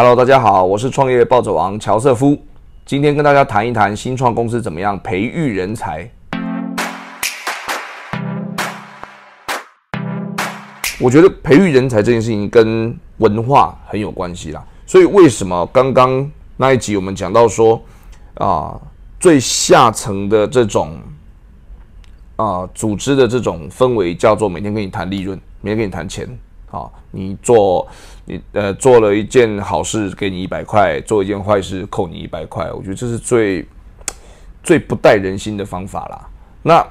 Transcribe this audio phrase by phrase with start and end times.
[0.00, 2.40] Hello，大家好，我是创业暴走王乔瑟夫。
[2.86, 6.08] 今天跟大家谈一谈新创公司怎么样培育人才。
[11.00, 14.64] 我觉得培育人才这件事情跟文化很有关系啦。
[14.86, 17.82] 所以为什么刚刚那一集我们讲到说
[18.34, 18.80] 啊，
[19.18, 20.96] 最下层的这种
[22.36, 26.38] 啊组织的这种氛围叫做每天跟你谈利润，每天跟你谈钱。
[26.70, 27.88] 好，你做
[28.26, 32.70] 你呃做了一件好事，给你一百块；做一件坏事，扣你一百块。
[32.70, 33.66] 我觉得这是最
[34.62, 36.28] 最不带人心的方法啦。
[36.62, 36.86] 那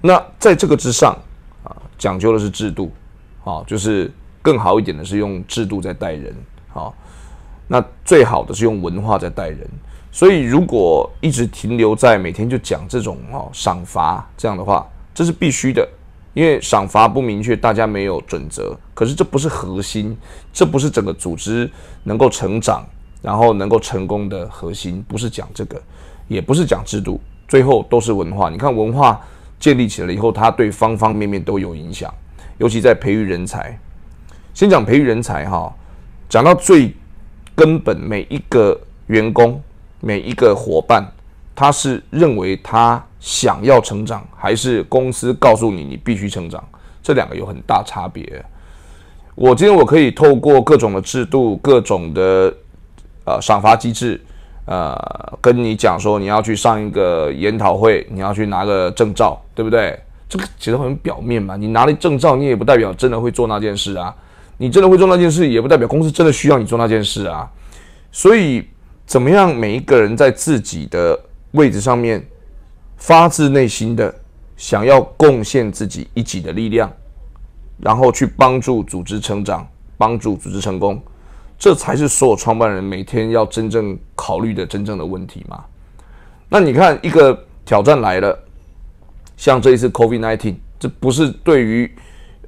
[0.00, 1.16] 那在这个之上
[1.62, 2.90] 啊，讲究的是制度，
[3.44, 4.10] 啊，就是
[4.42, 6.34] 更好一点的是用制度在带人，
[6.74, 6.92] 啊，
[7.68, 9.58] 那最好的是用文化在带人。
[10.10, 14.84] 所以如果一直停留在每天就讲这种哦赏罚这样的话，
[15.14, 15.88] 这是必须的。
[16.34, 18.76] 因为赏罚不明确，大家没有准则。
[18.94, 20.16] 可是这不是核心，
[20.52, 21.70] 这不是整个组织
[22.04, 22.84] 能够成长，
[23.20, 25.80] 然后能够成功的核心，不是讲这个，
[26.28, 28.48] 也不是讲制度，最后都是文化。
[28.48, 29.20] 你看文化
[29.60, 32.12] 建立起来了以后，它对方方面面都有影响，
[32.58, 33.78] 尤其在培育人才。
[34.54, 35.74] 先讲培育人才哈，
[36.28, 36.94] 讲到最
[37.54, 39.62] 根本，每一个员工，
[40.00, 41.06] 每一个伙伴。
[41.54, 46.62] 他是认为他想要成长，还是公司告诉你你必须成长？
[47.00, 48.44] 这两个有很大差别。
[49.36, 52.52] 我今天我可以透过各种的制度、各种的
[53.24, 54.20] 呃赏罚机制，
[54.66, 54.98] 呃，
[55.40, 59.96] 跟你讲说你要去上一个研讨会，你要去拿个证照，对不对？
[60.28, 61.54] 这个其实很表面嘛。
[61.56, 64.12] 你拿了证照，你也不代表真的会做那件事啊。
[64.58, 67.48] 你真的会做那件事，也不代表公司真的需要你做那件事啊。
[68.10, 68.66] 所以，
[69.06, 69.54] 怎么样？
[69.56, 71.18] 每一个人在自己的
[71.52, 72.24] 位置上面，
[73.02, 74.14] 发自内心的
[74.56, 76.88] 想要贡献自己一己的力量，
[77.80, 79.66] 然后去帮助组织成长，
[79.98, 81.02] 帮助组织成功，
[81.58, 85.64] 这才是所有创办人每天要真正考虑的真正的问题嘛？
[86.48, 88.38] 那你看，一个挑战来了，
[89.36, 91.92] 像这一次 COVID-19，这不是对于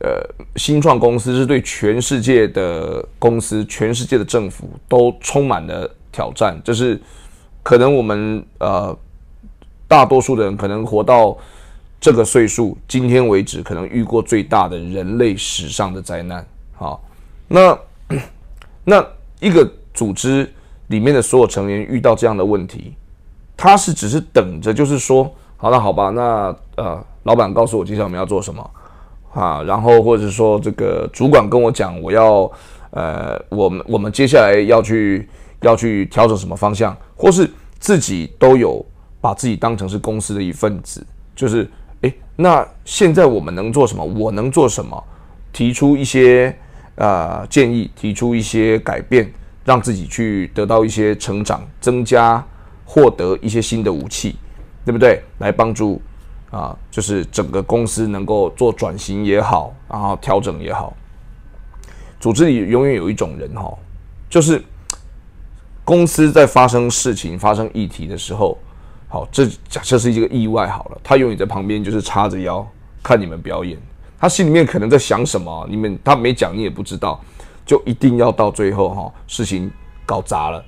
[0.03, 0.23] 呃
[0.55, 7.01] 新创公司，是对全世界的公司、全世界的政府都充满了挑战，这是。
[7.65, 8.95] 可能我们呃，
[9.87, 11.37] 大多数的人可能活到
[12.01, 16.47] 这个岁数，今天为止可能遇过最大的人类史上的灾难。
[16.75, 17.03] 好，
[17.49, 17.79] 那
[18.85, 19.07] 那
[19.41, 20.51] 一个组织
[20.89, 22.95] 里面的所有成员遇到这样的问题，
[23.57, 28.71] 他是只是等着，就是说，好那好吧，那呃，老板告诉我接下来我们要做什么
[29.33, 32.51] 啊，然后或者说这个主管跟我讲，我要
[32.91, 35.29] 呃，我们我们接下来要去。
[35.61, 38.85] 要去调整什么方向，或是自己都有
[39.25, 41.03] 把自己当成是公司的一份子，
[41.35, 41.67] 就是
[42.03, 44.05] 诶，那现在我们能做什么？
[44.05, 45.03] 我能做什么？
[45.51, 46.55] 提出一些
[46.97, 49.33] 呃建议，提出一些改变，
[49.65, 52.47] 让自己去得到一些成长，增加
[52.85, 54.37] 获得一些新的武器，
[54.85, 55.23] 对不对？
[55.39, 56.03] 来帮助
[56.51, 60.95] 啊，就是整个公司能够做转型也好，然后调整也好。
[62.21, 63.73] 组织里永远有一种人哈，
[64.29, 64.63] 就是。
[65.87, 68.57] 公司在发生事情、发生议题的时候，
[69.15, 72.69] 好，这假设是一个意外好了，他永远在旁边就是叉着腰
[73.01, 73.79] 看你们表演，
[74.19, 77.23] 他心里面可能在想什么，你们他没讲你也不知道，
[77.65, 79.71] 就一定要到最后哈，事情
[80.05, 80.65] 搞砸了，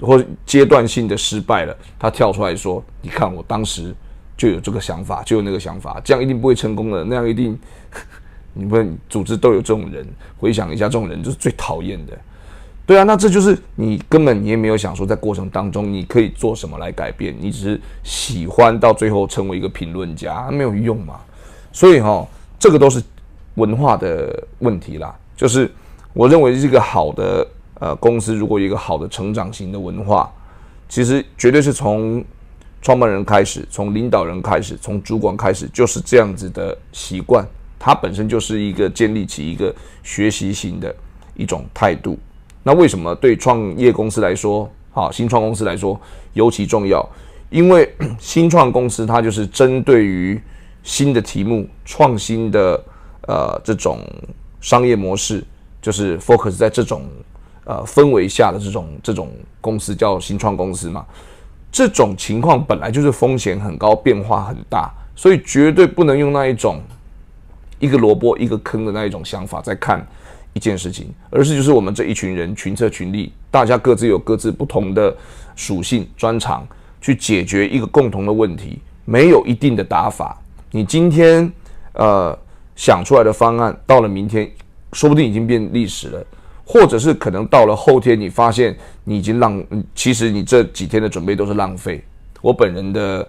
[0.00, 3.92] 或阶段性的失败了，他跳出来说：“你看我当时
[4.36, 7.58] 就有这个想法，就有那个想法，这样一定不会成功的，那样一定，
[8.54, 12.16] 你们组织都有这种人，回想一下，这种人就是最讨厌的。”
[12.88, 21.20] 对啊，那这就是你根本你也没有想说，在过程当中你可以做什么来改变，你只是喜欢到最后成为一个评论家，没有用嘛。
[21.70, 22.26] 所以哈，
[22.58, 23.02] 这个都是
[23.56, 25.14] 文化的问题啦。
[25.36, 25.70] 就是
[26.14, 27.46] 我认为，这个好的
[27.78, 30.32] 呃公司，如果有一个好的成长型的文化，
[30.88, 32.24] 其实绝对是从
[32.80, 37.46] 创办人开始，从领导人开始，从主管开始，就是这样子的习惯，
[37.78, 40.96] 它本身就是一个建立起一个学习型的
[41.34, 42.18] 一种态度。
[42.68, 45.98] 那为什么对创业公司来说，哈新创公司来说
[46.34, 47.02] 尤其重要？
[47.48, 47.90] 因为
[48.20, 50.38] 新创公司它就是针对于
[50.82, 52.78] 新的题目、创新的
[53.22, 54.00] 呃这种
[54.60, 55.42] 商业模式，
[55.80, 57.08] 就是 focus 在这种
[57.64, 59.32] 呃氛围下的这种这种
[59.62, 61.06] 公司叫新创公司嘛。
[61.72, 66.82] 这种情况本来就是风险很高、变化很大，所以绝对不能用那一种
[67.78, 70.06] 一个萝卜一个坑的那一种想法在看。
[70.58, 75.16] 一件事情，而是就是我们这一群人群策群力，大家各自有各自不同的
[75.54, 76.66] 属性专长，
[77.00, 80.36] 去解决一个共同的问题，没有一定的打法。
[80.72, 81.48] 你今天
[81.92, 82.36] 呃
[82.74, 84.50] 想出来的方案，到了明天
[84.92, 86.26] 说不定已经变历史了，
[86.64, 89.64] 或者是可能到了后天，你发现你已经浪，
[89.94, 92.02] 其实你这几天的准备都是浪费。
[92.42, 93.24] 我本人的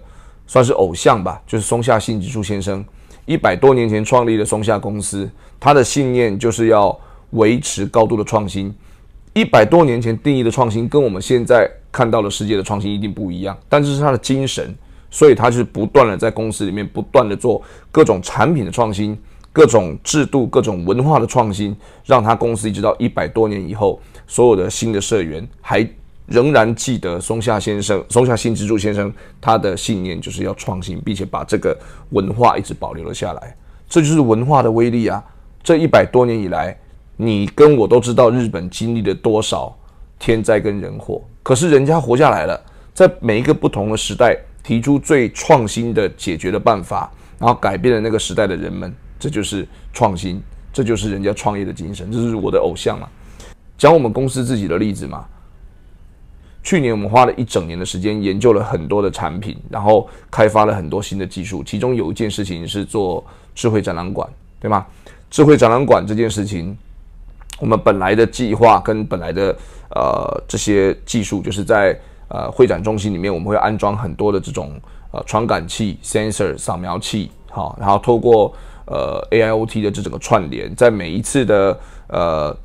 [0.48, 2.84] 算是偶像吧，就是松下幸之助先生，
[3.24, 5.30] 一百多年前创立的松下公司，
[5.60, 6.98] 他的信念就是要
[7.30, 8.74] 维持高度的创新。
[9.32, 14.74] 一百多年前定义的创新，跟我们现在看到的世界的创新一定不一样，但这是他的精神，
[15.10, 17.62] 所以他就是不断的在公司里面不断的做
[17.92, 19.18] 各种产品的创新。
[19.52, 25.84] 各种制度、各种文化的创新，让他公司一直到一百多年以后，所有的新的社员还
[26.26, 31.76] 仍然记得松下先生、松下幸之助先生他的信念就是要创新，并且把这个
[32.10, 33.56] 文化一直保留了下来。
[33.88, 35.20] 这就是文化的威力啊！
[35.64, 36.78] 这一百多年以来，
[37.22, 39.76] 你跟我都知道日本经历了多少
[40.18, 42.58] 天灾跟人祸，可是人家活下来了，
[42.94, 48.90] 在每一个不同的时代提出最创新的解决的办法，然后改变了那个时代的人们。
[49.18, 53.06] 这就是创新，这就是人家创业的精神，这是我的偶像嘛。
[53.76, 55.26] 讲我们公司自己的例子嘛。
[56.62, 61.62] 去年我们花了一整年的时间研究了很多的产品，然后开发了很多新的技术。
[61.62, 63.22] 其中有一件事情是做
[63.54, 64.26] 智慧展览馆，
[64.58, 64.86] 对吗？
[65.28, 66.74] 智慧展览馆这件事情，
[67.60, 69.54] 我们本来的计划跟本来的
[69.90, 71.96] 呃这些技术，就是在
[72.28, 74.72] 呃会展中心里面，我们会安装很多的这种
[75.12, 78.52] 呃传感器、sensor 扫描器，好，然后透过
[78.86, 81.78] 呃，AIoT 的这整个串联，在每一次的
[82.08, 82.56] 呃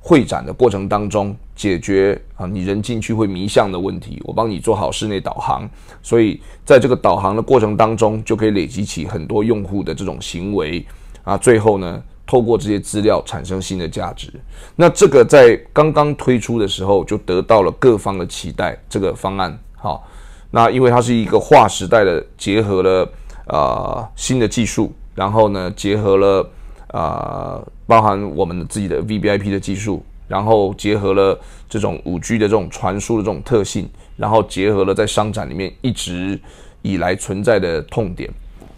[0.00, 5.68] 会展的过程当中，解决啊你人进去会迷向的问题，我帮你做好室内导航，
[6.02, 10.84] 所以在这个导航的过程当中，就可以累积起很多用户的这种行为。
[11.22, 14.28] 啊，最后呢，透过这些资料产生新的价值。
[14.76, 18.78] 那这个在刚刚推出的时候，就得到了各方的期待。
[18.88, 20.06] 这个方案好，
[20.50, 23.08] 那因为它是一个划时代的，结合了
[23.46, 24.92] 啊新的技术。
[25.14, 26.50] 然后呢，结合了
[26.88, 31.38] 啊，包含我们自己的 V B I P 的技术，然后结合了
[31.68, 36.36] 这种五 G 的这种传输的这种特性，然后结合了在商展里面一直
[36.82, 38.28] 以来存在的痛点。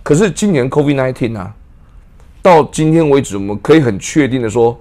[0.02, 1.54] 可是今年 COVID nineteen 呢，
[2.46, 4.78] 到今天为止，我们可以很确定的说，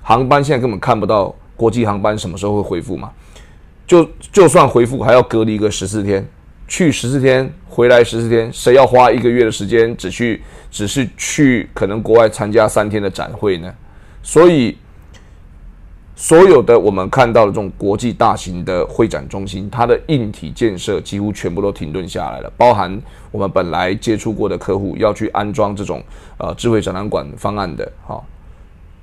[0.00, 3.12] 航班现在根本看不到国际航班什么时候会恢复嘛？
[3.86, 6.26] 就就算恢复，还要隔离个十四天。
[6.66, 10.40] 去十四天，回来十四天，谁要花一个月的时间只去，
[10.70, 13.70] 只是去可能国外参加三天的展会呢？
[14.22, 14.74] 所以，
[16.16, 23.00] 所有的我们看到的这种国际大型的会展中心，它的硬体建设几乎全部都停顿下来了，包含
[23.30, 26.02] 我们本来接触过的客户要去安装这种
[26.38, 28.22] 呃智慧展览馆方案的，哈。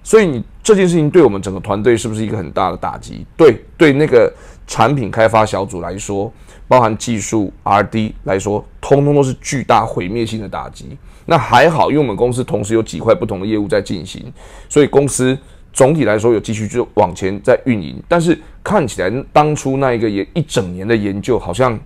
[0.04, 3.26] 所以你这件事情对我们整个团队是不是一个很大的打击？
[3.38, 4.34] 对，对那个
[4.66, 6.32] 产品开发小组来说。
[6.68, 10.98] 包含技术 R&D 来说，通通都是巨大毁灭性的打击。
[11.26, 14.32] 那还好，因为我们公司同时有几块不同的业务在进行，
[14.70, 15.38] 所以公司
[15.74, 18.02] 总体来说有继续就往前在运营。
[18.08, 21.80] 但是看起来当初那一个也一整年的研究，好像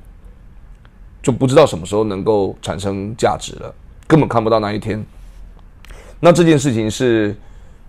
[1.22, 3.74] 就不知道什么时候能够产生价值了，
[4.08, 5.04] 根本看不到那一天。
[6.20, 7.36] 那这件事情是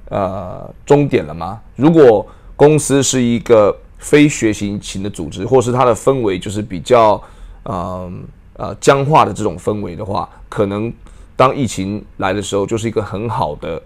[0.09, 1.61] 呃终点了吗？
[1.75, 2.27] 如果
[2.57, 3.77] 公司是一个。
[3.99, 7.21] 非学习型的组织，或是它的氛围就是比较，
[7.63, 8.13] 呃
[8.53, 10.93] 呃僵化的这种氛围的话，可能
[11.35, 13.83] 当疫情来的时候，就是一个很好的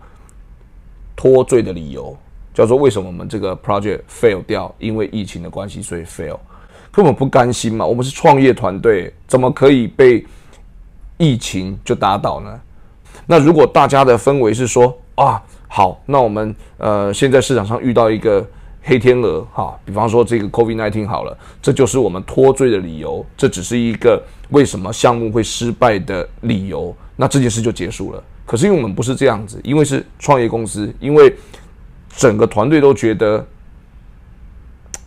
[1.20, 2.16] 脱罪的理由，
[2.54, 6.38] 叫做为什么我们这个 project fail 掉，因为疫情的关系，所以 fail，
[6.90, 10.24] 根本不甘心嘛，我们是创业团队，怎么可以被
[11.18, 12.58] 疫情就打倒呢？
[13.26, 18.42] 那如果大家的氛围是说啊，好，那我们呃现在市场上遇到一个。
[18.82, 28.24] 黑天鹅，哈，比方说这个 COVID nineteen 好了，这就是我们脱罪的理由，这只是一个为什么项目会失败的理由，那这件事就结束了。
[28.50, 31.32] 可是因为我们不是这样子，因为是创业公司，因为
[32.16, 33.46] 整个团队都觉得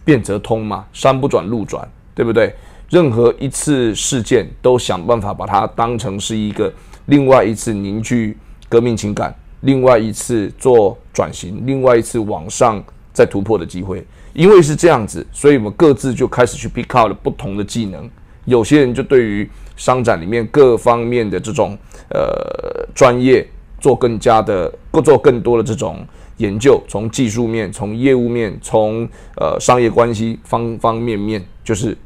[0.05, 1.85] 变则通嘛，山不转路转，
[2.15, 2.55] 对不对？
[2.89, 6.73] 任何一次事件都想办法把它当成是一个
[7.07, 8.37] 另外一次凝聚
[8.69, 12.81] 革命情感，另外一次做转型，另外一次往上。
[13.11, 18.09] 再突破的机会，因为是这样子，所以我们各自就开始去 pick out 不同的技能。
[18.45, 21.77] 有些人就对于商展里面各方面的这种
[22.09, 23.47] 呃专业
[23.79, 24.71] 做更加的，
[25.03, 26.05] 做更多的这种
[26.37, 31.97] 研究，从技术面、从业务面、从呃商业关系方方面面，就是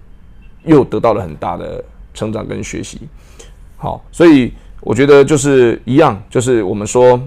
[0.63, 3.01] 又得到了很大的成长跟学习。
[3.75, 7.20] 好，所以我觉得就是一样，就是我们说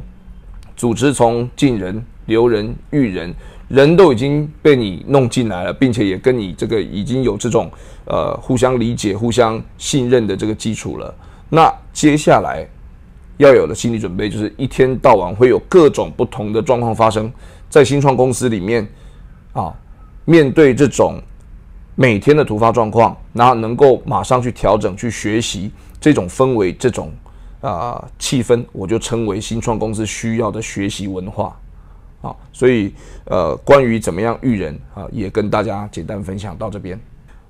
[0.76, 3.34] 组织从进人、留人、育人。
[3.70, 7.70] 人都已经被你弄进来了，并且也跟你这个已经有这种
[8.04, 11.14] 呃互相理解、互相信任的这个基础了。
[11.48, 12.66] 那接下来
[13.36, 17.32] 要有的心理准备就是一天到晚会有各种不同的状况发生，
[17.68, 18.84] 在新创公司里面
[19.52, 19.72] 啊，
[20.24, 21.22] 面对这种
[21.94, 27.12] 每天的突发状况，然后能够马上去调整、去学习这种氛围、这种
[27.60, 31.56] 啊气氛，我就称为新创公司需要的学习文化。
[32.20, 32.92] 啊，所以
[33.24, 36.98] 呃，关于怎么样育人啊，也跟大家简单分享到这边。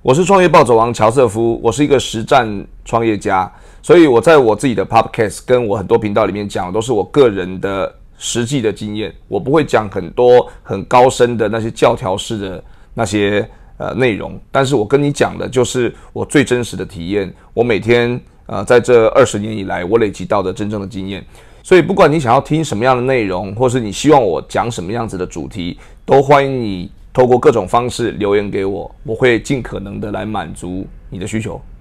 [0.01, 3.51] 我是创业暴走王乔瑟夫，我是一个实战创业家，
[3.83, 12.63] 所以我在我自己的 podcast 跟我很多频道里面讲的都是我个人的实际的经验，我不会讲很多很高深的那些教条式的
[12.93, 13.47] 那些
[13.77, 21.23] 呃内容，但是我跟你讲的就是我最真实的体验，我每天呃在这二十年以来我累积到的真正的经验。
[21.63, 31.61] 所以，不管你想要听什么样的内容，或是你希望我讲什么样子的主题，都欢迎你透过各种方式留言给我，我会尽可能的来满足你的需求。